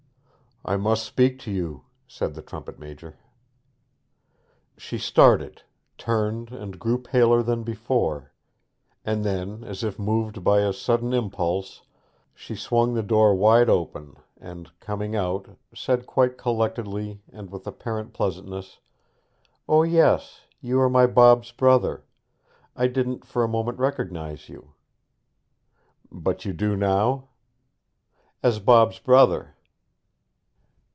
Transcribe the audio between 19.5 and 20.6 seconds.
'O yes;